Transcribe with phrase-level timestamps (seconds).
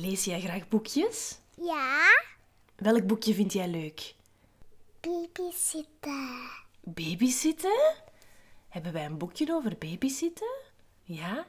[0.00, 1.38] Lees jij graag boekjes?
[1.62, 2.06] Ja,
[2.76, 4.14] Welk boekje vind jij leuk?
[5.00, 6.38] babysitten.
[6.80, 7.94] Babysitten?
[8.68, 10.56] Hebben wij een boekje over babysitten?
[11.02, 11.46] Ja?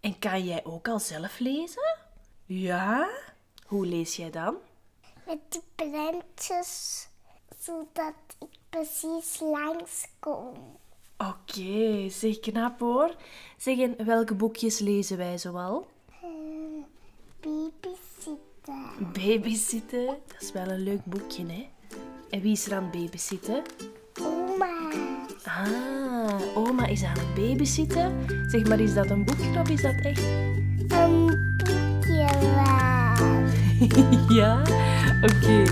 [0.00, 1.96] En kan jij ook al zelf lezen?
[2.44, 3.08] Ja?
[3.66, 4.56] Hoe lees jij dan?
[5.26, 7.06] Met die prentjes,
[7.58, 10.78] zodat ik precies langskom.
[11.18, 13.14] Oké, zeg knap hoor.
[13.56, 15.88] Zeg, en welke boekjes lezen wij zoal?
[17.40, 18.38] Babysitten.
[19.12, 21.68] Babysitten, dat is wel een leuk boekje, hè?
[22.30, 23.62] En wie is er aan het babysitten?
[24.22, 24.90] Oma.
[25.44, 28.26] Ah, oma is aan het babysitten.
[28.50, 30.22] Zeg maar, is dat een boekje of is dat echt?
[30.88, 31.26] Een
[31.56, 32.28] boekje
[34.40, 34.60] ja?
[35.22, 35.64] Oké.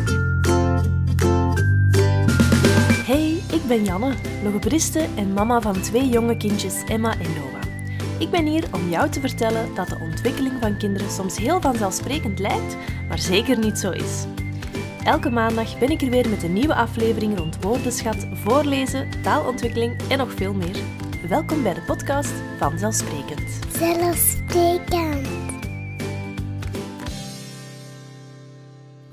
[3.05, 7.48] Hey, ik ben Janne, logopediste en mama van twee jonge kindjes, Emma en Noah.
[8.19, 12.39] Ik ben hier om jou te vertellen dat de ontwikkeling van kinderen soms heel vanzelfsprekend
[12.39, 12.77] lijkt,
[13.09, 14.25] maar zeker niet zo is.
[15.05, 20.19] Elke maandag ben ik er weer met een nieuwe aflevering rond woordenschat, voorlezen, taalontwikkeling en
[20.19, 20.77] nog veel meer.
[21.29, 23.59] Welkom bij de podcast Vanzelfsprekend.
[23.77, 25.29] Zelfsprekend.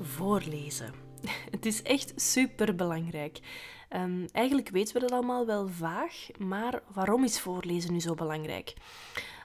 [0.00, 0.92] Voorlezen.
[1.54, 3.40] Het is echt super belangrijk.
[4.32, 8.74] Eigenlijk weten we dat allemaal wel vaag, maar waarom is voorlezen nu zo belangrijk?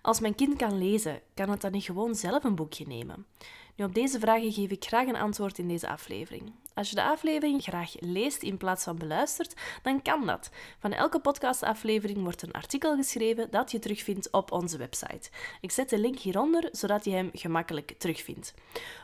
[0.01, 3.25] Als mijn kind kan lezen, kan het dan niet gewoon zelf een boekje nemen?
[3.75, 6.51] Nu, op deze vragen geef ik graag een antwoord in deze aflevering.
[6.73, 10.49] Als je de aflevering graag leest in plaats van beluistert, dan kan dat.
[10.79, 15.29] Van elke podcastaflevering wordt een artikel geschreven dat je terugvindt op onze website.
[15.61, 18.53] Ik zet de link hieronder, zodat je hem gemakkelijk terugvindt.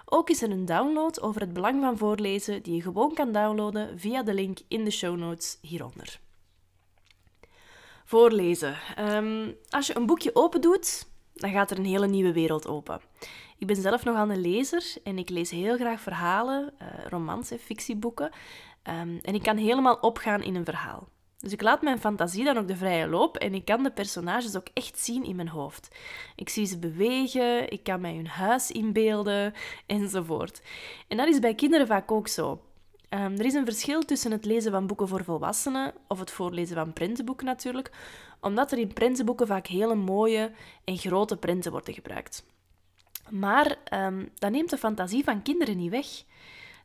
[0.06, 4.00] Ook is er een download over het belang van voorlezen die je gewoon kan downloaden
[4.00, 6.20] via de link in de show notes hieronder.
[8.06, 8.78] Voorlezen.
[9.00, 11.08] Um, als je een boekje open doet,
[11.38, 13.02] dan gaat er een hele nieuwe wereld open.
[13.58, 17.60] Ik ben zelf nogal een lezer en ik lees heel graag verhalen, uh, romans en
[17.60, 18.32] fictieboeken.
[18.84, 21.08] Um, en ik kan helemaal opgaan in een verhaal.
[21.40, 24.56] Dus ik laat mijn fantasie dan ook de vrije loop en ik kan de personages
[24.56, 25.96] ook echt zien in mijn hoofd.
[26.36, 29.54] Ik zie ze bewegen, ik kan mij hun huis inbeelden
[29.86, 30.62] enzovoort.
[31.08, 32.62] En dat is bij kinderen vaak ook zo.
[33.10, 36.76] Um, er is een verschil tussen het lezen van boeken voor volwassenen of het voorlezen
[36.76, 37.92] van prentenboeken natuurlijk,
[38.42, 40.52] omdat er in prentenboeken vaak hele mooie
[40.84, 42.46] en grote prenten worden gebruikt.
[43.30, 46.08] Maar um, dat neemt de fantasie van kinderen niet weg.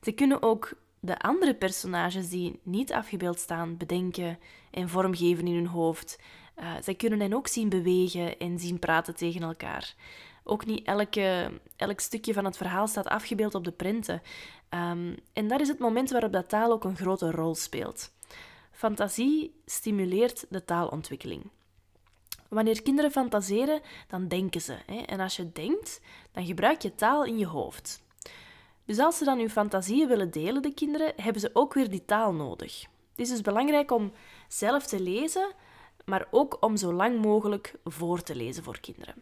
[0.03, 4.39] Ze kunnen ook de andere personages die niet afgebeeld staan bedenken
[4.71, 6.19] en vormgeven in hun hoofd.
[6.59, 9.95] Uh, zij kunnen hen ook zien bewegen en zien praten tegen elkaar.
[10.45, 14.23] Ook niet elke, elk stukje van het verhaal staat afgebeeld op de prenten.
[14.75, 18.13] Um, en dat is het moment waarop dat taal ook een grote rol speelt.
[18.71, 21.51] Fantasie stimuleert de taalontwikkeling.
[22.49, 24.77] Wanneer kinderen fantaseren, dan denken ze.
[24.87, 24.99] Hè?
[24.99, 26.01] En als je denkt,
[26.33, 28.03] dan gebruik je taal in je hoofd.
[28.85, 32.05] Dus als ze dan hun fantasieën willen delen, de kinderen, hebben ze ook weer die
[32.05, 32.81] taal nodig.
[33.11, 34.13] Het is dus belangrijk om
[34.49, 35.53] zelf te lezen,
[36.05, 39.15] maar ook om zo lang mogelijk voor te lezen voor kinderen.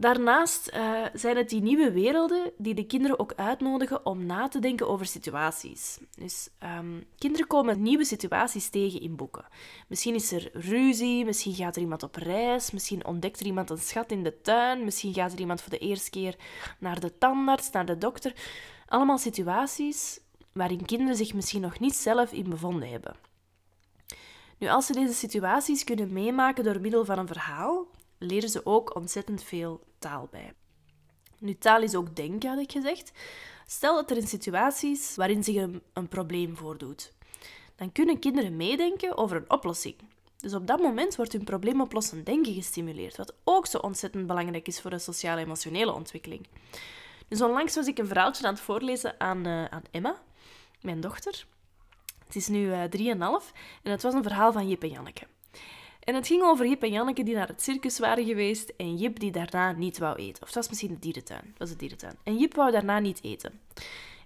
[0.00, 4.58] Daarnaast uh, zijn het die nieuwe werelden die de kinderen ook uitnodigen om na te
[4.58, 5.98] denken over situaties.
[6.18, 9.44] Dus um, kinderen komen nieuwe situaties tegen in boeken.
[9.88, 13.78] Misschien is er ruzie, misschien gaat er iemand op reis, misschien ontdekt er iemand een
[13.78, 16.36] schat in de tuin, misschien gaat er iemand voor de eerste keer
[16.78, 18.34] naar de tandarts, naar de dokter.
[18.86, 20.20] Allemaal situaties
[20.52, 23.16] waarin kinderen zich misschien nog niet zelf in bevonden hebben.
[24.58, 27.86] Nu, als ze deze situaties kunnen meemaken door middel van een verhaal,
[28.22, 30.52] leren ze ook ontzettend veel taal bij.
[31.38, 33.12] Nu, taal is ook denken, had ik gezegd.
[33.66, 35.56] Stel dat er in situaties waarin zich
[35.92, 37.12] een, probleem voordoet,
[37.76, 39.96] dan kunnen kinderen meedenken over een oplossing.
[40.36, 44.80] Dus op dat moment wordt hun probleemoplossend denken gestimuleerd, wat ook zo ontzettend belangrijk is
[44.80, 46.46] voor de sociale-emotionele ontwikkeling.
[47.28, 50.22] Dus onlangs was ik een verhaaltje aan het voorlezen aan, uh, aan Emma,
[50.80, 51.46] mijn dochter.
[52.26, 52.88] Het is nu uh, 3,5
[53.82, 55.26] en het was een verhaal van Jip en Janneke.
[56.00, 59.18] En het ging over Jip en Janneke die naar het circus waren geweest en Jip
[59.18, 60.42] die daarna niet wou eten.
[60.42, 61.54] Of dat was misschien de dierentuin.
[61.58, 62.18] Was de dierentuin.
[62.22, 63.60] En Jip wou daarna niet eten.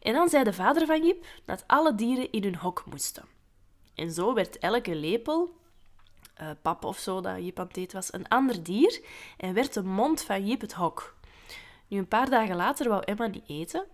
[0.02, 3.24] En dan zei de vader van Jip dat alle dieren in hun hok moesten.
[3.94, 5.56] En zo werd elke lepel,
[6.40, 9.00] uh, pap of zo dat Jip aan het eten was, een ander dier
[9.36, 11.16] en werd de mond van Jip het hok.
[11.88, 13.84] Nu, een paar dagen later wou Emma niet eten.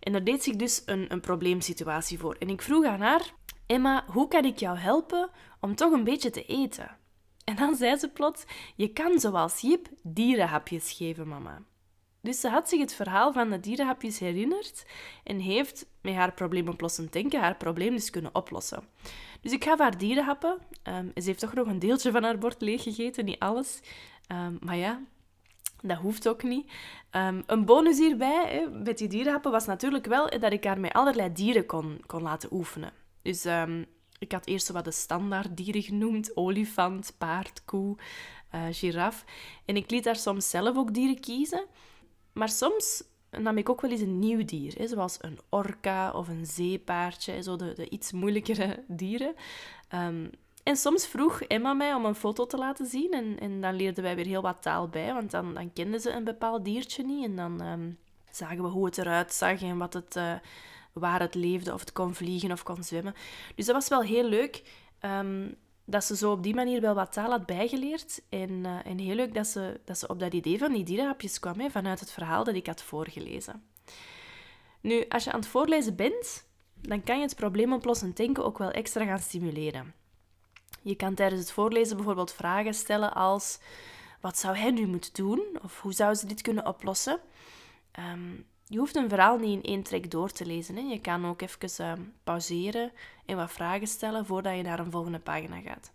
[0.00, 2.36] En er deed zich dus een, een probleemsituatie voor.
[2.38, 3.32] En ik vroeg aan haar,
[3.66, 5.30] Emma, hoe kan ik jou helpen
[5.60, 6.96] om toch een beetje te eten?
[7.48, 8.44] En dan zei ze plots:
[8.76, 11.62] Je kan zoals Jip dierenhapjes geven, mama.
[12.20, 14.86] Dus ze had zich het verhaal van de dierenhapjes herinnerd
[15.24, 18.82] en heeft met haar probleemoplossend denken haar probleem dus kunnen oplossen.
[19.40, 20.58] Dus ik gaf haar dierenhappen.
[20.82, 23.80] Um, ze heeft toch nog een deeltje van haar bord leeggegeten, niet alles.
[24.32, 25.00] Um, maar ja,
[25.82, 26.72] Dat hoeft ook niet.
[27.10, 30.92] Ehm, een bonus hierbij, hè, met die dierenhappen, was natuurlijk wel dat ik haar met
[30.92, 32.92] allerlei dieren kon, kon laten oefenen.
[33.22, 33.82] Dus ehm,
[34.18, 36.36] ik had eerst wat de standaard dieren genoemd.
[36.36, 37.96] Olifant, paard, koe,
[38.54, 39.24] uh, giraf.
[39.64, 41.64] En ik liet haar soms zelf ook dieren kiezen.
[42.32, 46.28] Maar soms nam ik ook wel eens een nieuw dier, hè, zoals een orka of
[46.28, 49.34] een zeepaardje, zo de, de iets moeilijkere dieren.
[49.88, 50.26] Ehm,
[50.62, 54.02] en soms vroeg Emma mij om een foto te laten zien en, en dan leerden
[54.02, 57.24] wij weer heel wat taal bij, want dan, dan kenden ze een bepaald diertje niet
[57.24, 57.98] en dan um,
[58.30, 60.32] zagen we hoe het eruit zag en wat het, uh,
[60.98, 63.14] waar het leefde, of het kon vliegen of kon zwemmen.
[63.54, 64.62] Dus dat was wel heel leuk.
[65.00, 68.22] Um, dat ze zo op die manier wel wat taal had bijgeleerd.
[68.28, 71.38] En, uh, en heel leuk dat ze, dat ze op dat idee van die dierenhapjes
[71.38, 73.62] kwam, hè, vanuit het verhaal dat ik had voorgelezen.
[74.80, 78.70] Nu, als je aan het voorlezen bent, dan kan je het probleemoplossend denken ook wel
[78.70, 79.94] extra gaan stimuleren.
[80.82, 83.58] Je kan tijdens het voorlezen bijvoorbeeld vragen stellen als...
[84.20, 85.58] Wat zou hij nu moeten doen?
[85.62, 87.20] Of hoe zou ze dit kunnen oplossen?
[88.12, 90.76] Um, je hoeft een verhaal niet in één trek door te lezen.
[90.76, 90.82] Hè.
[90.82, 92.92] Je kan ook even uh, pauzeren
[93.26, 95.92] en wat vragen stellen voordat je naar een volgende pagina gaat.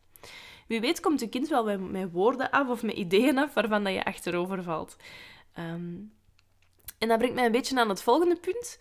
[0.67, 3.93] Wie weet komt je kind wel met, woorden af of met ideeën af waarvan dat
[3.93, 4.95] je achterover valt.
[5.59, 6.13] Um,
[6.97, 8.79] en dat brengt mij een beetje aan het volgende punt.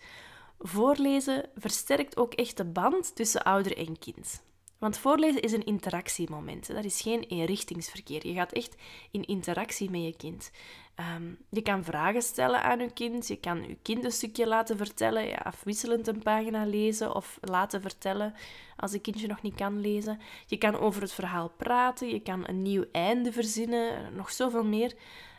[0.59, 4.43] Voorlezen versterkt ook echt de band tussen ouder en kind.
[4.77, 6.67] Want voorlezen is een interactiemoment.
[6.67, 8.27] Dat is geen eenrichtingsverkeer.
[8.27, 8.75] Je gaat echt
[9.11, 10.51] in interactie met je kind.
[10.99, 13.27] Um, je kan vragen stellen aan je kind.
[13.27, 15.27] Je kan je kind een stukje laten vertellen.
[15.27, 18.33] Ja, afwisselend een pagina lezen of laten vertellen
[18.75, 20.19] als het kindje nog niet kan lezen.
[20.45, 22.07] Je kan over het verhaal praten.
[22.07, 24.15] Je kan een nieuw einde verzinnen.
[24.15, 24.95] Nog zoveel meer.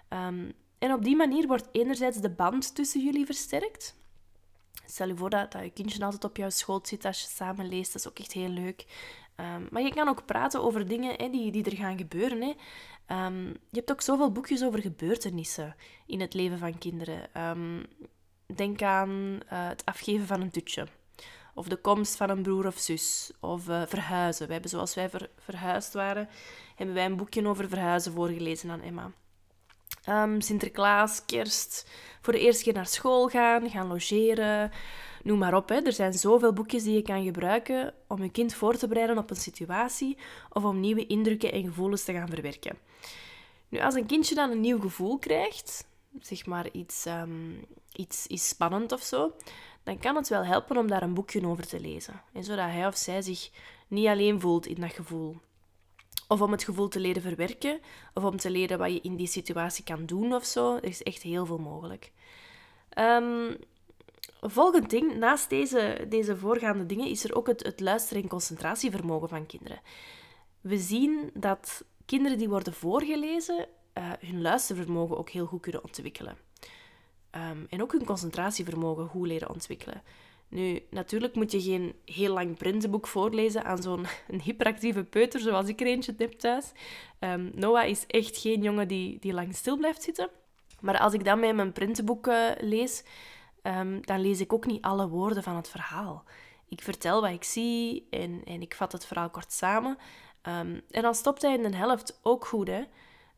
[0.08, 3.96] Um, en op die manier wordt enerzijds de band tussen jullie versterkt.
[4.86, 7.68] Stel je voor dat, dat je kindje altijd op jouw schoot zit als je samen
[7.68, 7.92] leest.
[7.92, 8.84] Dat is ook echt heel leuk.
[9.36, 12.40] Um, maar je kan ook praten over dingen hè, die, die er gaan gebeuren.
[12.40, 12.54] Hè.
[13.26, 15.76] Um, je hebt ook zoveel boekjes over gebeurtenissen
[16.06, 17.42] in het leven van kinderen.
[17.42, 17.86] Um,
[18.54, 20.86] denk aan uh, het afgeven van een tutje.
[21.54, 23.32] Of de komst van een broer of zus.
[23.40, 24.46] Of uh, verhuizen.
[24.46, 26.28] We hebben, zoals wij ver, verhuisd waren,
[26.74, 29.10] hebben wij een boekje over verhuizen voorgelezen aan Emma.
[30.38, 31.90] Sinterklaas, kerst,
[32.20, 34.70] voor de eerste keer naar school gaan, gaan logeren,
[35.24, 35.74] Noem maar op, hè.
[35.74, 39.30] er zijn zoveel boekjes die je kan gebruiken om je kind voor te bereiden op
[39.30, 40.16] een situatie
[40.52, 42.78] of om nieuwe indrukken en gevoelens te gaan verwerken.
[43.68, 45.86] Nu, als een kindje dan een nieuw gevoel krijgt,
[46.20, 49.32] zeg maar iets, um, iets, spannend of zo,
[49.82, 52.22] dan kan het wel helpen om daar een boekje over te lezen.
[52.32, 53.50] En zodat hij of zij zich
[53.88, 55.36] niet alleen voelt in dat gevoel.
[56.28, 57.80] Of om het gevoel te leren verwerken,
[58.14, 60.76] of om te leren wat je in die situatie kan doen of zo.
[60.76, 62.12] Er is echt heel veel mogelijk.
[62.98, 63.56] Um,
[64.40, 69.28] volgend ding, naast deze, deze voorgaande dingen, is er ook het, het luisteren- en concentratievermogen
[69.28, 69.80] van kinderen.
[70.60, 73.66] We zien dat kinderen die worden voorgelezen,
[73.98, 76.36] uh, hun luistervermogen ook heel goed kunnen ontwikkelen.
[77.36, 80.02] Um, en ook hun concentratievermogen goed leren ontwikkelen.
[80.48, 84.06] Nu, natuurlijk moet je geen heel lang printenboek voorlezen aan zo'n
[84.44, 86.72] hyperactieve peuter zoals ik er eentje heb thuis.
[87.20, 90.28] Um, Noah is echt geen jongen die, die lang stil blijft zitten.
[90.80, 93.04] Maar als ik dan met mijn printenboek uh, lees,
[93.66, 96.24] um, dan lees ik ook niet alle woorden van het verhaal.
[96.68, 99.98] Ik vertel wat ik zie en, en ik vat het verhaal kort samen.
[100.42, 102.68] Um, en dan stopt hij in de helft ook goed.
[102.68, 102.82] Hè?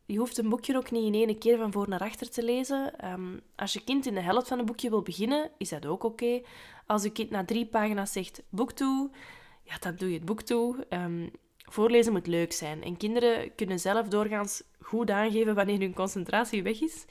[0.06, 3.10] Je hoeft een boekje ook niet in één keer van voor naar achter te lezen.
[3.12, 6.04] Um, als je kind in de helft van een boekje wil beginnen, is dat ook
[6.04, 6.40] oké.
[6.86, 9.10] Als je kind na drie pagina's zegt boek toe,
[9.62, 10.86] ja, dan doe je het boek toe.
[11.68, 12.82] Voorlezen moet leuk zijn.
[12.82, 17.04] En kinderen kunnen zelf doorgaans goed aangeven wanneer hun concentratie weg is.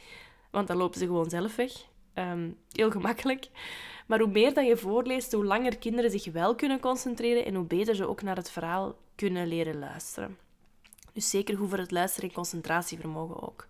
[0.51, 1.72] Want dan lopen ze gewoon zelf weg.
[2.15, 3.48] Um, heel gemakkelijk.
[4.07, 7.65] Maar hoe meer dat je voorleest, hoe langer kinderen zich wel kunnen concentreren en hoe
[7.65, 10.38] beter ze ook naar het verhaal kunnen leren luisteren.
[11.13, 13.67] Dus zeker goed voor het luisteren en concentratievermogen ook.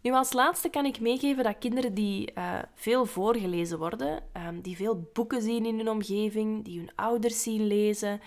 [0.00, 4.76] Nu, als laatste kan ik meegeven dat kinderen die uh, veel voorgelezen worden, um, die
[4.76, 8.20] veel boeken zien in hun omgeving, die hun ouders zien lezen,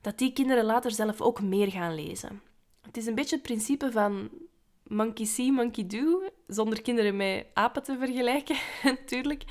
[0.00, 2.42] dat die kinderen later zelf ook meer gaan lezen.
[2.80, 4.30] Het is een beetje het principe van
[4.90, 8.56] monkey see, monkey do, zonder kinderen met apen te vergelijken,
[8.98, 9.44] natuurlijk.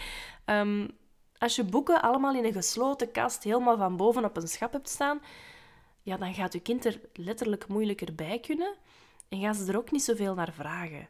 [0.45, 0.97] Um,
[1.37, 4.89] als je boeken allemaal in een gesloten kast helemaal van boven op een schap hebt
[4.89, 5.21] staan,
[6.01, 8.75] ja, dan gaat je kind er letterlijk moeilijker bij kunnen
[9.29, 11.09] en gaan ze er ook niet zoveel naar vragen.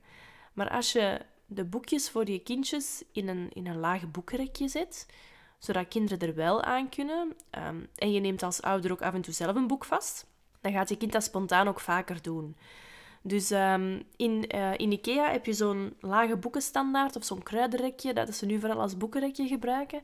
[0.54, 5.06] Maar als je de boekjes voor je kindjes in een, in een laag boekenrekje zet,
[5.58, 7.36] zodat kinderen er wel aan kunnen,
[7.68, 10.26] um, en je neemt als ouder ook af en toe zelf een boek vast,
[10.62, 12.56] dan gaat je kind dat spontaan ook vaker doen.
[13.22, 18.36] Dus um, in, uh, in Ikea heb je zo'n lage boekenstandaard of zo'n kruidenrekje, dat
[18.36, 20.02] ze nu vooral als boekenrekje gebruiken.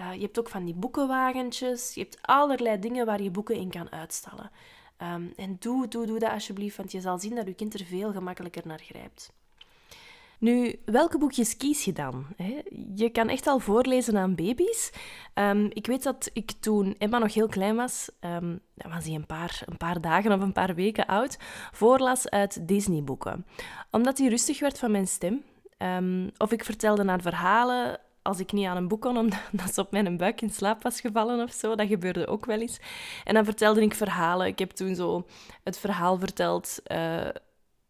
[0.00, 1.94] Uh, je hebt ook van die boekenwagentjes.
[1.94, 4.50] Je hebt allerlei dingen waar je boeken in kan uitstallen.
[5.02, 7.84] Um, en doe, doe, doe dat alsjeblieft, want je zal zien dat je kind er
[7.84, 9.32] veel gemakkelijker naar grijpt.
[10.42, 12.26] Nu, welke boekjes kies je dan?
[12.94, 14.92] Je kan echt al voorlezen aan baby's.
[15.34, 19.26] Ehm, ik weet dat ik toen Emma nog heel klein was, um, was hij een
[19.26, 21.36] paar, een paar dagen of een paar weken oud,
[21.72, 23.46] voorlas uit Disney-boeken.
[23.90, 25.42] Omdat hij rustig werd van mijn stem.
[25.78, 29.16] Um, of ik vertelde naar verhalen als ik niet aan een boek kon,
[29.52, 31.74] omdat ze op mijn buik in slaap was gevallen of zo.
[31.74, 32.80] Dat gebeurde ook wel eens.
[33.24, 34.46] En dan vertelde ik verhalen.
[34.46, 35.26] Ik heb toen zo
[35.64, 36.78] het verhaal verteld...
[36.86, 37.28] Uh,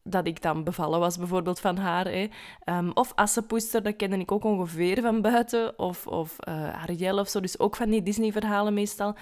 [0.02, 2.06] dat ik dan bevallen was, bijvoorbeeld van haar.
[2.06, 2.28] Hè.
[2.64, 5.78] Um, of Assepoester, dat kende ik ook ongeveer van buiten.
[5.78, 9.16] Of, of uh, Ariel of zo, dus ook van die Disney-verhalen meestal.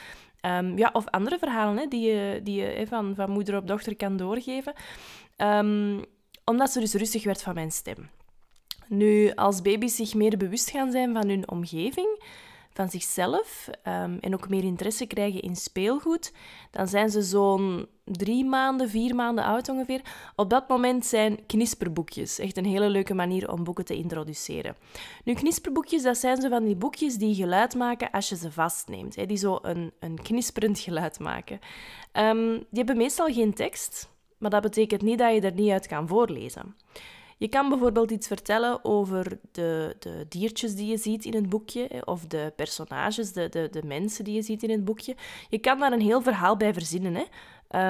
[0.47, 3.67] Um, ja, of andere verhalen hè, die je, die je hè, van, van moeder op
[3.67, 4.73] dochter kan doorgeven.
[5.37, 6.05] Um,
[6.45, 8.11] omdat ze dus rustig werd van mijn stem.
[8.87, 12.23] Nu, als baby's zich meer bewust gaan zijn van hun omgeving,
[12.73, 16.33] van zichzelf um, en ook meer interesse krijgen in speelgoed,
[16.71, 20.01] dan zijn ze zo'n drie maanden, vier maanden oud ongeveer.
[20.37, 24.77] Op dat moment zijn knisperboekjes echt een hele leuke manier om boeken te introduceren.
[25.25, 29.29] Nu, knisperboekjes, dat zijn zo van die boekjes die geluid maken als je ze vastneemt.
[29.29, 31.59] Die zo een, een knisperend geluid maken.
[32.13, 35.87] Um, die hebben meestal geen tekst, maar dat betekent niet dat je er niet uit
[35.87, 36.77] kan voorlezen.
[37.41, 42.03] Je kan bijvoorbeeld iets vertellen over de, de diertjes die je ziet in het boekje,
[42.05, 45.17] of de personages, de, de, de mensen die je ziet in het boekje.
[45.49, 47.15] Je kan daar een heel verhaal bij verzinnen.
[47.15, 47.25] Hè.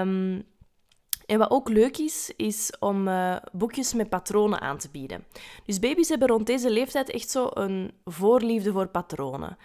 [0.00, 0.42] Um,
[1.26, 5.24] en wat ook leuk is, is om uh, boekjes met patronen aan te bieden.
[5.64, 9.56] Dus baby's hebben rond deze leeftijd echt zo een voorliefde voor patronen.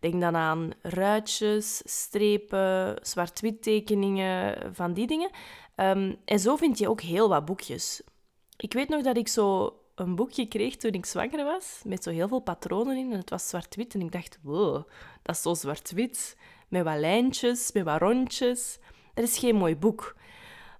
[0.00, 5.30] Denk dan aan ruitjes, strepen, zwart-wit tekeningen, van die dingen.
[5.76, 8.02] Um, en zo vind je ook heel wat boekjes.
[8.56, 12.10] Ik weet nog dat ik zo een boekje kreeg toen ik zwanger was, met zo
[12.10, 13.12] heel veel patronen in.
[13.12, 13.94] En het was zwart-wit.
[13.94, 14.88] En ik dacht, wow,
[15.22, 16.36] dat is zo zwart-wit.
[16.68, 18.78] Met wat lijntjes, met wat rondjes.
[19.14, 20.16] Dat is geen mooi boek.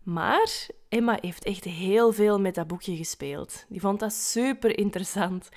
[0.03, 3.65] Maar Emma heeft echt heel veel met dat boekje gespeeld.
[3.69, 5.49] Die vond dat super interessant.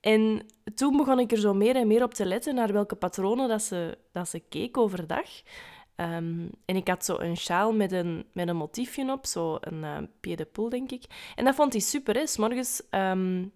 [0.00, 3.48] En toen begon ik er zo meer en meer op te letten naar welke patronen
[3.48, 5.28] dat ze, dat ze keek overdag.
[5.96, 9.82] Um, en ik had zo een sjaal met een, met een motiefje op, zo een
[9.82, 11.04] uh, pied denk ik.
[11.34, 12.26] En dat vond hij super, hè.
[12.26, 13.52] S'morgens, um,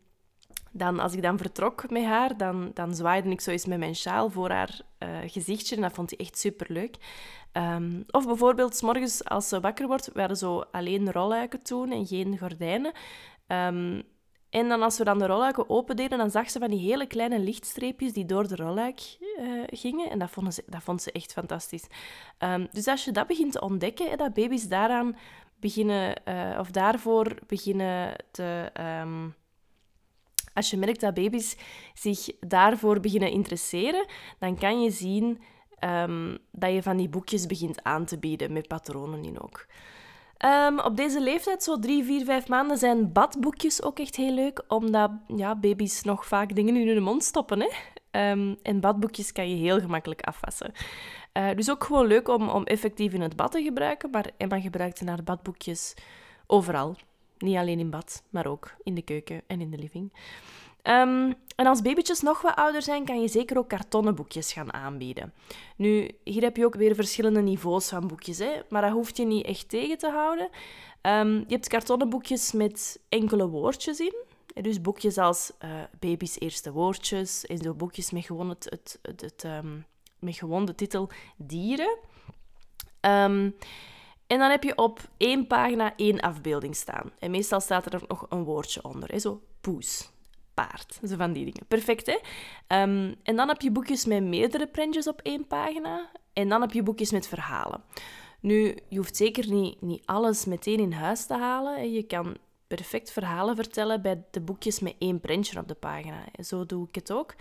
[0.71, 3.97] dan, als ik dan vertrok met haar, dan, dan zwaaide ik zo eens met mijn
[3.97, 5.77] sjaal voor haar uh, gezichtje.
[5.77, 6.97] En dat vond hij echt super leuk.
[7.53, 12.07] Um, of bijvoorbeeld, s'morgens als ze wakker wordt, we hadden zo alleen rolluiken toen en
[12.07, 12.93] geen gordijnen.
[14.55, 17.39] En dan als we dan de rolluiken opendeden, dan zag ze van die hele kleine
[17.39, 20.11] lichtstreepjes die door de rolluik uh, gingen.
[20.11, 21.87] En dat vond, ze, dat vond ze echt fantastisch.
[22.39, 25.17] Um, dus als je dat begint te ontdekken, dat baby's daaraan
[25.61, 28.71] beginnen, uh, of daarvoor beginnen te...
[29.03, 29.35] Um,
[30.53, 31.57] als je merkt dat baby's
[31.95, 34.07] zich daarvoor beginnen interesseren,
[34.39, 35.43] dan kan je zien
[35.81, 39.67] um, dat je van die boekjes begint aan te bieden, met patronen in ook.
[40.39, 44.65] Um, op deze leeftijd, zo drie, vier, vijf maanden, zijn badboekjes ook echt heel leuk,
[44.69, 47.61] omdat ja, baby's nog vaak dingen in hun mond stoppen.
[47.61, 47.69] Hè?
[48.31, 50.73] Um, en badboekjes kan je heel gemakkelijk afwassen.
[51.33, 54.61] Uh, dus ook gewoon leuk om, om effectief in het bad te gebruiken, maar Emma
[54.61, 55.95] gebruikte haar badboekjes
[56.47, 56.97] overal.
[57.39, 60.13] Niet alleen in bad, maar ook in de keuken en in de living.
[60.89, 64.73] Um, en als babytjes nog wat ouder zijn, kan je zeker ook kartonnen boekjes gaan
[64.73, 65.33] aanbieden.
[65.77, 68.61] Nu, hier heb je ook weer verschillende niveaus van boekjes, hè?
[68.69, 70.49] maar dat hoeft je niet echt tegen te houden.
[71.03, 74.15] Um, je hebt kartonnen boekjes met enkele woordjes in.
[74.55, 79.45] Dus boekjes als uh, baby's eerste woordjes en zo boekjes met gewoon, het, het, het,
[79.45, 79.87] um,
[80.19, 81.99] met gewoon de titel dieren.
[83.01, 87.13] En dan heb je op één pagina één afbeelding staan.
[87.19, 89.19] En meestal staat er nog een woordje onder, hè?
[89.19, 90.13] zo poes
[90.55, 90.99] paard.
[91.09, 91.67] Zo van die dingen.
[91.69, 92.19] Perfect, hè?
[92.83, 96.11] Um, en dan heb je boekjes met meerdere prentjes op één pagina.
[96.33, 97.83] En dan heb je boekjes met verhalen.
[98.41, 101.93] Nu, je hoeft zeker niet, niet alles meteen in huis te halen.
[101.93, 106.25] Je kan perfect verhalen vertellen bij de boekjes met één prentje op de pagina.
[106.43, 107.35] Zo doe ik het ook.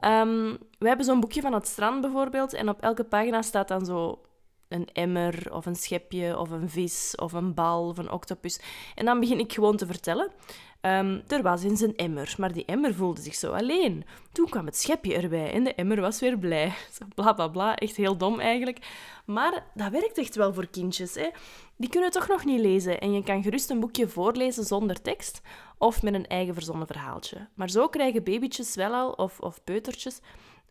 [0.00, 2.52] Um, we hebben zo'n boekje van het strand bijvoorbeeld.
[2.52, 4.20] En op elke pagina staat dan zo
[4.68, 8.60] een emmer of een schepje of een vis of een bal of een octopus.
[8.94, 10.30] En dan begin ik gewoon te vertellen.
[10.86, 14.04] Um, er was eens een emmer, maar die emmer voelde zich zo alleen.
[14.32, 16.72] Toen kwam het schepje erbij en de emmer was weer blij.
[17.14, 18.78] Bla bla bla, echt heel dom eigenlijk.
[19.24, 21.14] Maar dat werkt echt wel voor kindjes.
[21.14, 21.28] Hè?
[21.76, 25.40] Die kunnen toch nog niet lezen en je kan gerust een boekje voorlezen zonder tekst
[25.78, 27.48] of met een eigen verzonnen verhaaltje.
[27.54, 30.20] Maar zo krijgen babytjes wel al, of, of peutertjes,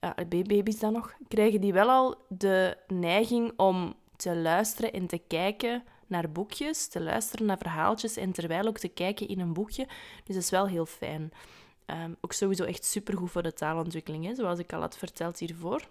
[0.01, 5.21] uh, baby's dan nog, krijgen die wel al de neiging om te luisteren en te
[5.27, 9.85] kijken naar boekjes, te luisteren naar verhaaltjes en terwijl ook te kijken in een boekje.
[10.23, 11.31] Dus dat is wel heel fijn.
[11.85, 15.87] Um, ook sowieso echt supergoed voor de taalontwikkeling, hè, zoals ik al had verteld hiervoor.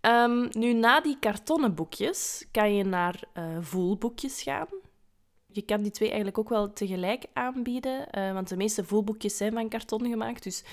[0.00, 4.68] Um, nu, na die kartonnen boekjes kan je naar uh, voelboekjes gaan.
[5.46, 9.52] je kan die twee eigenlijk ook wel tegelijk aanbieden, eh, want de meeste voelboekjes zijn
[9.52, 10.42] van karton gemaakt.
[10.42, 10.64] Dus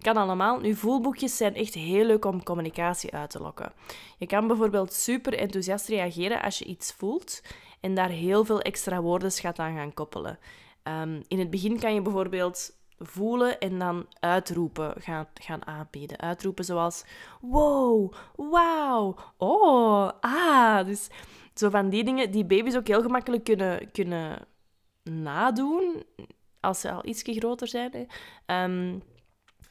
[0.00, 0.58] kan allemaal.
[0.58, 3.72] Nu, voelboekjes zijn echt heel leuk om communicatie uit te lokken.
[4.18, 7.42] Je kan bijvoorbeeld super enthousiast reageren als je iets voelt
[7.80, 10.38] en daar heel veel extra woordenschat aan gaan koppelen.
[10.82, 16.18] Ehm, in het begin kan je bijvoorbeeld voelen en dan uitroepen gaan, gaan aanbieden.
[16.18, 17.04] Uitroepen zoals
[17.40, 20.86] wow, wauw, oh, ah.
[20.86, 21.08] Dus
[21.54, 24.46] zo van die dingen die baby's ook heel gemakkelijk kunnen, kunnen
[25.02, 26.04] nadoen
[26.60, 27.90] als ze al iets groter zijn.
[27.92, 28.04] Hè.
[28.46, 28.98] Ehm,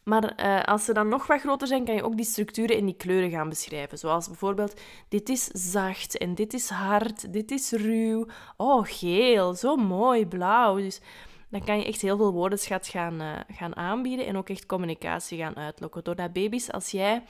[0.05, 2.85] maar uh, als ze dan nog wat groter zijn, kan je ook die structuren en
[2.85, 3.97] die kleuren gaan beschrijven.
[3.97, 8.27] Zoals bijvoorbeeld, dit is zacht en dit is hard, dit is ruw.
[8.57, 10.75] Oh, geel, zo mooi, blauw.
[10.75, 11.01] Dus
[11.49, 15.37] dan kan je echt heel veel woordenschat gaan, uh, gaan aanbieden en ook echt communicatie
[15.37, 16.03] gaan uitlokken.
[16.03, 17.23] Doordat baby's, als jij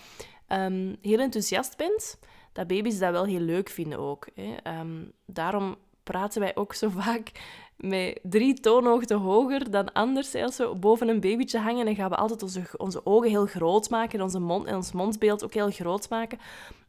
[0.47, 2.19] um, heel enthousiast bent,
[2.53, 4.27] dat baby's dat wel heel leuk vinden ook.
[4.35, 4.79] Hè.
[4.79, 7.31] Um, daarom praten wij ook zo vaak
[7.75, 10.35] met drie toonhoogten hoger dan anders.
[10.35, 13.89] Als we boven een babytje hangen, dan gaan we altijd onze, onze ogen heel groot
[13.89, 16.39] maken en, onze mond, en ons mondbeeld ook heel groot maken.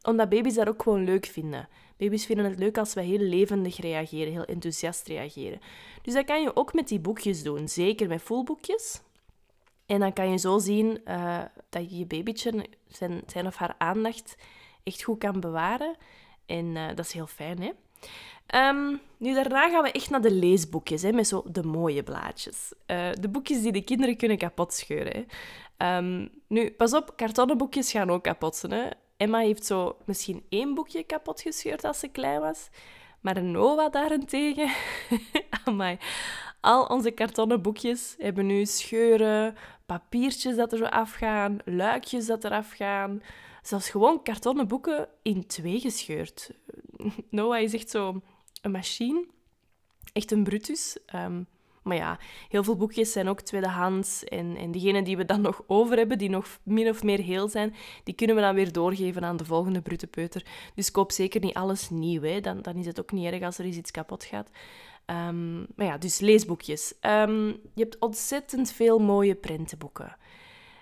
[0.01, 1.67] Omdat baby's dat ook gewoon leuk vinden.
[1.97, 5.59] Baby's vinden het leuk als wij heel levendig reageren, heel enthousiast reageren.
[6.01, 7.67] Dus dat kan je ook met die boekjes doen.
[7.67, 9.01] Zeker met voelboekjes.
[9.85, 13.75] En dan kan je zo zien uh, dat je je babytje zijn, zijn of haar
[13.77, 14.35] aandacht
[14.83, 15.95] echt goed kan bewaren.
[16.45, 17.71] En uh, dat is heel fijn, hè?
[18.55, 22.73] Um, nu, daarna gaan we echt naar de leesboekjes, hè, met zo de mooie blaadjes.
[22.87, 25.25] Uh, de boekjes die de kinderen kunnen kapotscheuren.
[25.77, 25.97] Hè.
[25.97, 28.89] Um, nu, pas op, kartonnen boekjes gaan ook kapot Hè.
[29.17, 32.69] Emma heeft zo misschien één boekje kapot gescheurd als ze klein was.
[33.21, 34.69] Maar Noah daarentegen...
[36.61, 42.51] Al onze kartonnen boekjes hebben nu scheuren, papiertjes dat er zo afgaan, luikjes dat er
[42.51, 43.21] afgaan.
[43.61, 46.51] Zelfs gewoon kartonnen boeken in twee gescheurd.
[47.29, 48.21] Noah is echt zo
[48.67, 49.25] machine.
[50.13, 50.97] Echt een brutus.
[51.15, 51.47] Um,
[51.87, 52.19] maar ja,
[52.49, 54.23] heel veel boekjes zijn ook tweedehands.
[54.23, 57.47] En, en diegenen die we dan nog over hebben, die nog min of meer heel
[57.47, 60.45] zijn, die kunnen we dan weer doorgeven aan de volgende brute peuter.
[60.75, 62.21] Dus koop zeker niet alles nieuw.
[62.21, 62.39] Hè.
[62.41, 64.49] Dan, dan is het ook niet erg als er iets kapot gaat.
[65.05, 66.93] Um, maar ja, dus leesboekjes.
[67.01, 70.17] Um, je hebt ontzettend veel mooie prentenboeken.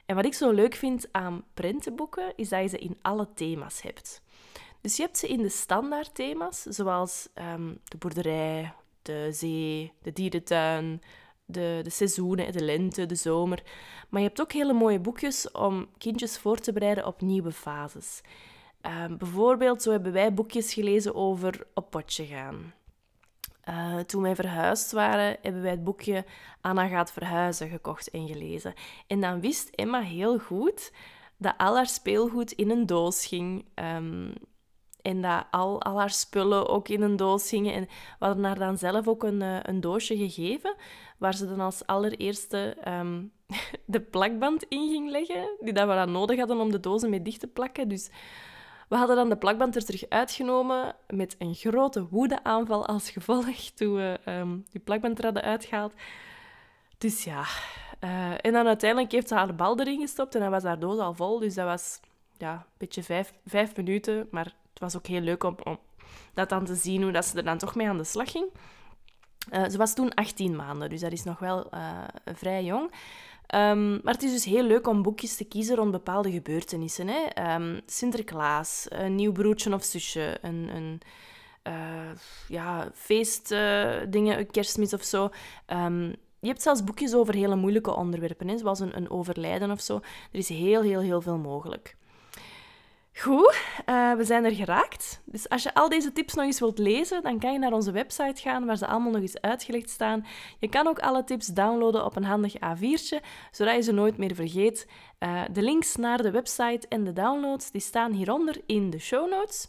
[0.06, 3.82] En wat ik zo leuk vind aan prentenboeken, is dat je ze in alle thema's
[3.82, 4.21] hebt.
[4.86, 10.13] Dus je hebt ze in de standaard thema's, zoals um, de boerderij, de zee, de
[10.13, 11.02] dierentuin,
[11.45, 13.63] de, de seizoenen, de lente, de zomer.
[14.10, 18.21] Maar je hebt ook hele mooie boekjes om kindjes voor te bereiden op nieuwe fases.
[18.82, 22.74] Um, bijvoorbeeld, zo hebben wij boekjes gelezen over op potje gaan.
[23.69, 26.26] Uh, toen wij verhuisd waren, hebben wij het boekje
[26.62, 28.74] Anna gaat verhuizen gekocht en gelezen.
[29.08, 30.91] En dan wist Emma heel goed
[31.38, 33.65] dat al haar speelgoed in een doos ging.
[33.76, 34.34] Um,
[35.06, 37.74] en dat al, al haar spullen ook in een doos gingen.
[37.74, 37.88] En
[38.20, 40.76] we hadden haar dan zelf ook een, uh, een doosje gegeven,
[41.18, 43.32] waar ze dan als allereerste um,
[43.86, 47.22] de plakband in ging leggen, die dat we dan nodig hadden om de dozen mee
[47.22, 47.88] dicht te plakken.
[47.88, 48.10] Dus
[48.89, 53.96] we hadden dan de plakband er terug uitgenomen met een grote woedeaanval als gevolg toen
[53.96, 55.94] we um, die plakband er hadden uitgehaald.
[56.98, 57.44] Dus ja,
[58.04, 61.00] uh, en dan uiteindelijk heeft ze haar bal erin gestopt en dan was haar doos
[61.00, 61.39] al vol.
[61.39, 62.00] Dus dat was
[62.38, 65.80] ja, een beetje vijf, vijf minuten, maar het was ook heel leuk om, om
[66.34, 68.46] dat dan te zien, hoe dat ze er dan toch mee aan de slag ging.
[69.54, 72.92] Uh, ze was toen 18 maanden, dus dat is nog wel uh, vrij jong.
[73.56, 77.08] Um, maar het is dus heel leuk om boekjes te kiezen rond bepaalde gebeurtenissen.
[77.08, 77.54] Hè?
[77.56, 81.02] Um, Sinterklaas, een nieuw broertje of zusje, een, een
[81.68, 82.12] uh,
[82.48, 85.30] ja, feestdingen, kerstmis of zo.
[85.68, 88.58] Um, je hebt zelfs boekjes over hele moeilijke onderwerpen, hè?
[88.58, 89.96] zoals een, een overlijden of zo.
[90.32, 91.96] Er is heel, heel, heel veel mogelijk.
[93.17, 95.21] Goed, uh, we zijn er geraakt.
[95.25, 97.91] Dus als je al deze tips nog eens wilt lezen, dan kan je naar onze
[97.91, 100.25] website gaan waar ze allemaal nog eens uitgelegd staan.
[100.60, 104.36] Je kan ook alle tips downloaden op een handig A4'tje, zodat je ze nooit meer
[104.36, 104.88] vergeet.
[105.19, 109.30] Uh, de links naar de website en de downloads die staan hieronder in de show
[109.30, 109.67] notes.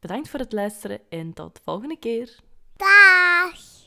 [0.00, 2.38] Bedankt voor het luisteren en tot de volgende keer.
[2.76, 3.70] Dag!